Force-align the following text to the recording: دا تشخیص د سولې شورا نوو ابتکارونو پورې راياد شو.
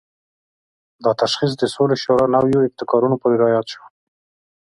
دا 1.03 1.11
تشخیص 1.21 1.51
د 1.57 1.63
سولې 1.75 1.95
شورا 2.03 2.25
نوو 2.35 2.67
ابتکارونو 2.69 3.15
پورې 3.21 3.35
راياد 3.43 3.65
شو. 3.73 3.83